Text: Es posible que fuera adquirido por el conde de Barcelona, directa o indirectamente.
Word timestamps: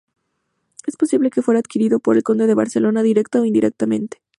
Es 0.87 0.97
posible 0.97 1.29
que 1.29 1.43
fuera 1.43 1.59
adquirido 1.59 1.99
por 1.99 2.17
el 2.17 2.23
conde 2.23 2.47
de 2.47 2.55
Barcelona, 2.55 3.03
directa 3.03 3.39
o 3.39 3.45
indirectamente. 3.45 4.19